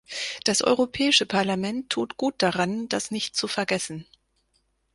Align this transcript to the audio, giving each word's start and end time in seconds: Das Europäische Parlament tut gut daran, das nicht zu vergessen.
Das 0.45 0.63
Europäische 0.63 1.27
Parlament 1.27 1.91
tut 1.91 2.17
gut 2.17 2.33
daran, 2.39 2.89
das 2.89 3.11
nicht 3.11 3.35
zu 3.35 3.47
vergessen. 3.47 4.07